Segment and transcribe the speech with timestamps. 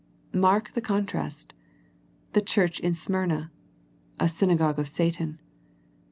[0.33, 1.53] Mark the contrast.
[2.33, 3.51] The church in Smyrna.
[4.19, 5.39] A synagogue of Satan.